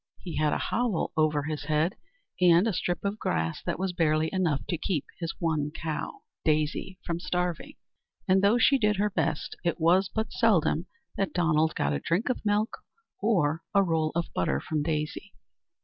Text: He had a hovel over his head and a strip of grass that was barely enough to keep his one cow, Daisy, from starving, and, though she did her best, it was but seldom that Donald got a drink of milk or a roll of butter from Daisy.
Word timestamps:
He 0.23 0.37
had 0.37 0.51
a 0.51 0.57
hovel 0.57 1.13
over 1.15 1.43
his 1.43 1.65
head 1.65 1.95
and 2.41 2.65
a 2.65 2.73
strip 2.73 3.05
of 3.05 3.19
grass 3.19 3.61
that 3.67 3.77
was 3.77 3.93
barely 3.93 4.31
enough 4.33 4.65
to 4.69 4.77
keep 4.79 5.05
his 5.19 5.31
one 5.37 5.69
cow, 5.69 6.21
Daisy, 6.43 6.97
from 7.05 7.19
starving, 7.19 7.75
and, 8.27 8.41
though 8.41 8.57
she 8.57 8.79
did 8.79 8.95
her 8.95 9.11
best, 9.11 9.55
it 9.63 9.79
was 9.79 10.09
but 10.09 10.31
seldom 10.31 10.87
that 11.17 11.33
Donald 11.33 11.75
got 11.75 11.93
a 11.93 11.99
drink 11.99 12.29
of 12.29 12.43
milk 12.43 12.79
or 13.19 13.61
a 13.75 13.83
roll 13.83 14.11
of 14.15 14.33
butter 14.33 14.59
from 14.59 14.81
Daisy. 14.81 15.33